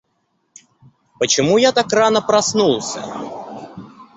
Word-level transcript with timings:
Почему 1.19 1.57
я 1.59 1.71
так 1.71 1.93
рано 1.93 2.23
проснулся? 2.23 3.03